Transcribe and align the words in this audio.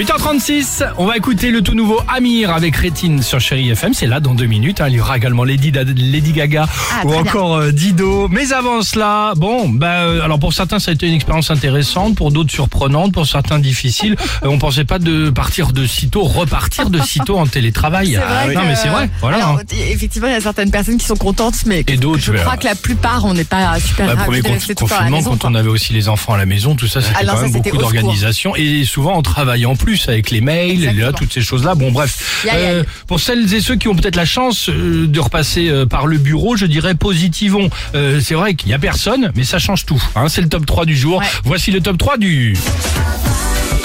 8h36, 0.00 0.94
on 0.96 1.04
va 1.04 1.18
écouter 1.18 1.50
le 1.50 1.60
tout 1.60 1.74
nouveau 1.74 2.00
Amir 2.08 2.54
avec 2.54 2.74
Rétine 2.74 3.22
sur 3.22 3.38
Chéri 3.38 3.68
FM. 3.68 3.92
C'est 3.92 4.06
là 4.06 4.18
dans 4.18 4.34
deux 4.34 4.46
minutes. 4.46 4.80
hein. 4.80 4.86
Il 4.88 4.94
y 4.94 5.00
aura 5.00 5.18
également 5.18 5.44
Lady, 5.44 5.72
Gaga 5.72 6.66
Ah, 6.90 7.04
ou 7.04 7.12
encore 7.12 7.56
euh, 7.56 7.70
Dido. 7.70 8.26
Mais 8.28 8.54
avant 8.54 8.80
cela, 8.80 9.34
bon, 9.36 9.68
bah, 9.68 10.04
euh, 10.04 10.22
alors 10.22 10.38
pour 10.38 10.54
certains 10.54 10.78
ça 10.78 10.90
a 10.90 10.94
été 10.94 11.06
une 11.06 11.12
expérience 11.12 11.50
intéressante, 11.50 12.14
pour 12.14 12.32
d'autres 12.32 12.50
surprenante, 12.50 13.12
pour 13.12 13.26
certains 13.26 13.58
difficile. 13.58 14.16
Euh, 14.42 14.48
on 14.48 14.58
pensait 14.58 14.86
pas 14.86 14.98
de 14.98 15.28
partir 15.28 15.70
de 15.72 15.84
sitôt, 15.84 16.22
repartir 16.22 16.88
de 16.88 16.98
sitôt 17.02 17.36
en 17.36 17.46
télétravail. 17.46 18.16
Ah, 18.16 18.46
non 18.46 18.62
mais 18.64 18.76
c'est 18.76 18.88
vrai. 18.88 19.10
Voilà. 19.20 19.36
Alors, 19.36 19.58
hein. 19.58 19.76
effectivement, 19.92 20.28
il 20.28 20.32
y 20.32 20.36
a 20.36 20.40
certaines 20.40 20.70
personnes 20.70 20.96
qui 20.96 21.04
sont 21.04 21.14
contentes, 21.16 21.66
mais 21.66 21.84
Et 21.86 21.98
d'autres, 21.98 22.22
je 22.22 22.32
mais, 22.32 22.38
crois 22.40 22.56
que 22.56 22.64
la 22.64 22.74
plupart, 22.74 23.26
on 23.26 23.34
n'est 23.34 23.44
pas 23.44 23.78
super 23.78 24.16
Bah, 24.16 24.24
premier 24.24 24.40
tout 24.40 24.48
à 24.48 24.52
la 24.52 24.74
confinement, 24.74 25.10
maison, 25.18 25.36
quand 25.36 25.50
on 25.50 25.54
avait 25.54 25.68
aussi 25.68 25.92
les 25.92 26.08
enfants 26.08 26.32
à 26.32 26.38
la 26.38 26.46
maison, 26.46 26.74
tout 26.74 26.86
ça, 26.86 27.02
c'était 27.02 27.26
quand 27.26 27.42
même 27.42 27.52
beaucoup 27.52 27.76
d'organisation 27.76 28.56
et 28.56 28.84
souvent 28.86 29.18
on 29.18 29.20
travaillait 29.20 29.66
en 29.66 29.76
plus 29.76 29.89
avec 30.08 30.30
les 30.30 30.40
mails, 30.40 30.96
là, 30.98 31.12
toutes 31.12 31.32
ces 31.32 31.40
choses-là. 31.40 31.74
Bon, 31.74 31.90
bref. 31.90 32.46
Euh, 32.52 32.84
pour 33.06 33.20
celles 33.20 33.52
et 33.54 33.60
ceux 33.60 33.76
qui 33.76 33.88
ont 33.88 33.94
peut-être 33.94 34.16
la 34.16 34.24
chance 34.24 34.68
euh, 34.68 35.06
de 35.06 35.20
repasser 35.20 35.68
euh, 35.68 35.86
par 35.86 36.06
le 36.06 36.18
bureau, 36.18 36.56
je 36.56 36.66
dirais 36.66 36.94
positivons. 36.94 37.70
C'est 37.92 38.34
vrai 38.34 38.54
qu'il 38.54 38.70
y 38.70 38.74
a 38.74 38.78
personne, 38.78 39.32
mais 39.34 39.44
ça 39.44 39.58
change 39.58 39.86
tout. 39.86 40.02
Hein, 40.14 40.28
c'est 40.28 40.40
le 40.40 40.48
top 40.48 40.66
3 40.66 40.84
du 40.84 40.96
jour. 40.96 41.18
Ouais. 41.18 41.26
Voici 41.44 41.70
le 41.70 41.80
top 41.80 41.98
3 41.98 42.18
du... 42.18 42.56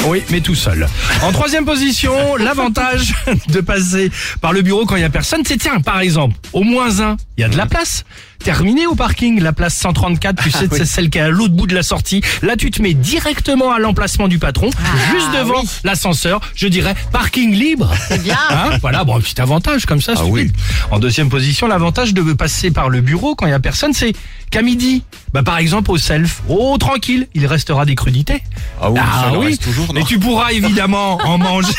Oui, 0.08 0.22
mais 0.30 0.40
tout 0.40 0.56
seul. 0.56 0.88
En 1.24 1.32
troisième 1.32 1.66
position, 1.66 2.36
l'avantage 2.38 3.16
de 3.48 3.60
passer 3.62 4.12
par 4.40 4.54
le 4.54 4.62
bureau 4.62 4.86
quand 4.86 4.96
il 4.96 5.02
y 5.02 5.06
a 5.06 5.10
personne, 5.10 5.42
c'est 5.46 5.58
tiens, 5.58 5.80
par 5.80 6.00
exemple, 6.00 6.36
au 6.54 6.64
moins 6.64 7.00
un, 7.00 7.18
il 7.38 7.42
y 7.42 7.44
a 7.44 7.50
de 7.50 7.58
la 7.58 7.66
place. 7.66 8.06
Terminé 8.44 8.86
au 8.86 8.94
parking, 8.94 9.42
la 9.42 9.54
place 9.54 9.76
134, 9.76 10.44
tu 10.44 10.52
sais, 10.52 10.68
c'est 10.72 10.86
celle 10.86 11.10
qui 11.10 11.18
est 11.18 11.22
à 11.22 11.30
l'autre 11.30 11.56
bout 11.56 11.66
de 11.66 11.74
la 11.74 11.82
sortie. 11.82 12.22
Là, 12.44 12.56
tu 12.56 12.70
te 12.70 12.82
mets 12.82 12.94
directement 12.94 13.72
à 13.72 13.80
l'emplacement 13.80 14.28
du 14.28 14.38
patron, 14.38 14.70
juste 15.12 15.32
devant 15.34 15.62
oui. 15.62 15.70
l'ascenseur. 15.84 16.40
Je 16.56 16.68
dirais 16.68 16.94
parking 17.12 17.52
libre. 17.52 17.92
C'est 18.08 18.22
bien. 18.22 18.38
Hein 18.50 18.78
voilà, 18.80 19.04
bon, 19.04 19.18
un 19.18 19.22
petit 19.22 19.42
avantage 19.42 19.86
comme 19.86 20.02
ça. 20.02 20.16
stupide. 20.16 20.52
En 20.92 21.00
deuxième 21.00 21.30
position, 21.30 21.68
l'avantage 21.68 22.14
de 22.14 22.22
passer 22.34 22.70
par 22.70 22.90
le 22.90 23.02
bureau 23.02 23.36
quand 23.36 23.48
il 23.48 23.50
y 23.50 23.54
a 23.54 23.60
personne, 23.60 23.92
c'est 23.94 24.14
qu'à 24.56 24.62
midi, 24.62 25.04
bah, 25.34 25.44
par 25.44 25.58
exemple 25.58 25.92
au 25.92 25.98
self, 25.98 26.42
oh 26.48 26.78
tranquille, 26.80 27.28
il 27.36 27.46
restera 27.46 27.84
des 27.86 27.96
crudités. 27.96 28.42
Ah 28.82 28.90
oui, 28.90 29.00
ça 29.00 29.32
le 29.34 29.38
reste 29.40 29.64
toujours, 29.64 29.94
non 29.94 30.00
Et 30.00 30.04
tu 30.06 30.18
pourras 30.18 30.52
évidemment 30.54 31.20
en 31.26 31.38
manger. 31.38 31.74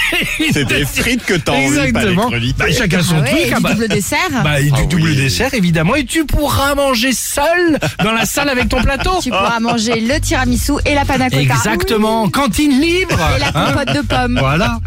C'est 0.52 0.66
des 0.66 0.84
frites 0.84 1.24
que 1.24 1.34
t'as 1.34 1.52
envie, 1.52 1.90
pas 1.92 2.04
crudités. 2.04 2.54
Bah, 2.58 2.66
chacun 2.70 3.02
son 3.02 3.16
Ah 3.16 3.20
ouais, 3.22 3.30
truc. 3.30 3.40
et 3.46 3.52
ah 3.52 3.56
du 3.56 3.62
bah- 3.62 3.72
double 3.72 3.88
dessert. 3.88 4.18
bah, 4.44 4.60
et 4.60 4.64
du 4.70 4.72
Ah 4.82 4.84
double 4.86 5.02
oui. 5.10 5.16
dessert 5.16 5.54
évidemment 5.54 5.94
et 5.94 6.04
tu 6.04 6.26
pourras 6.26 6.74
manger 6.74 7.12
seul 7.14 7.78
dans 8.04 8.12
la 8.12 8.26
salle 8.26 8.50
avec 8.50 8.68
ton 8.68 8.82
plateau. 8.82 9.20
tu 9.22 9.30
pourras 9.30 9.58
manger 9.60 10.00
le 10.00 10.20
tiramisu 10.20 10.72
et 10.84 10.94
la 10.94 11.06
panna 11.06 11.30
cotta. 11.30 11.40
Exactement, 11.40 12.28
cantine 12.28 12.78
libre. 12.78 13.18
Et 13.36 13.40
la 13.40 13.48
Hein 13.54 13.72
compote 13.72 13.94
de 13.96 14.00
pommes. 14.02 14.36
voilà. 14.38 14.80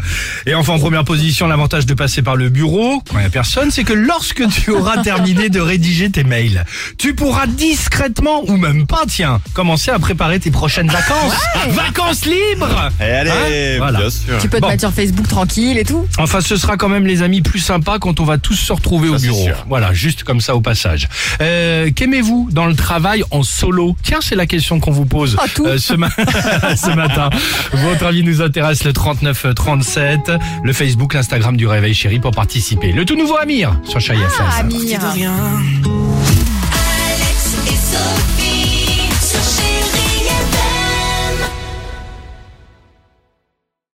Et 0.46 0.54
enfin, 0.54 0.74
en 0.74 0.78
première 0.78 1.04
position, 1.04 1.48
l'avantage 1.48 1.86
de 1.86 1.94
passer 1.94 2.22
par 2.22 2.36
le 2.36 2.50
bureau, 2.50 3.02
quand 3.10 3.16
il 3.16 3.20
n'y 3.20 3.26
a 3.26 3.30
personne, 3.30 3.70
c'est 3.72 3.82
que 3.84 3.92
lorsque 3.94 4.46
tu 4.48 4.70
auras 4.70 4.98
terminé 5.02 5.48
de 5.48 5.60
rédiger 5.60 6.08
tes 6.10 6.22
mails, 6.22 6.64
tu 6.98 7.14
pourras 7.14 7.46
discrètement, 7.80 8.42
ou 8.46 8.58
même 8.58 8.86
pas, 8.86 9.04
tiens, 9.08 9.40
commencer 9.54 9.90
à 9.90 9.98
préparer 9.98 10.38
tes 10.38 10.50
prochaines 10.50 10.88
vacances. 10.88 11.32
Vacances 11.70 12.26
libres 12.26 12.90
Et 13.00 13.04
allez, 13.04 13.30
Hein 13.30 13.78
Voilà. 13.78 14.00
bien 14.00 14.10
sûr. 14.10 14.36
Tu 14.38 14.48
peux 14.50 14.58
te 14.58 14.62
Bon. 14.62 14.68
mettre 14.68 14.82
sur 14.82 14.92
Facebook 14.92 15.26
tranquille 15.28 15.78
et 15.78 15.84
tout. 15.84 16.06
Enfin, 16.18 16.42
ce 16.42 16.56
sera 16.56 16.76
quand 16.76 16.90
même, 16.90 17.06
les 17.06 17.22
amis, 17.22 17.40
plus 17.40 17.58
sympa 17.60 17.96
quand 17.98 18.20
on 18.20 18.24
va 18.24 18.36
tous 18.36 18.54
se 18.54 18.72
retrouver 18.72 19.08
au 19.08 19.16
Ça, 19.16 19.22
bureau. 19.24 19.42
sûr. 19.44 19.64
Voilà, 19.68 19.94
juste 19.94 20.24
comme 20.24 20.40
ça 20.42 20.54
au 20.56 20.60
passage. 20.60 21.08
Euh, 21.40 21.90
Qu'aimez-vous 21.94 22.48
dans 22.52 22.66
le 22.66 22.74
travail 22.76 23.24
en 23.30 23.42
solo? 23.42 23.96
Tiens, 24.02 24.18
c'est 24.20 24.36
la 24.36 24.44
question 24.46 24.78
qu'on 24.78 24.90
vous 24.92 25.06
pose 25.06 25.38
Oh, 25.42 25.46
tout. 25.54 25.66
euh, 25.66 25.78
ce, 25.78 25.94
ma- 25.94 26.10
ce 26.76 26.94
matin. 26.94 27.30
Votre 27.72 28.04
avis 28.06 28.22
nous 28.22 28.42
intéresse 28.42 28.84
le 28.84 28.92
3937, 28.92 30.32
le 30.62 30.72
Facebook, 30.74 31.14
l'Instagram 31.14 31.56
du 31.56 31.66
Réveil 31.66 31.94
Chéri 31.94 32.20
pour 32.20 32.32
participer. 32.32 32.92
Le 32.92 33.06
tout 33.06 33.16
nouveau 33.16 33.36
Amir 33.38 33.80
sur 33.84 34.00
Chai 34.00 34.12
FM. 34.14 34.28
Ah, 34.40 34.58
Amir. 34.60 34.98
de 35.00 35.06
rien. 35.14 35.32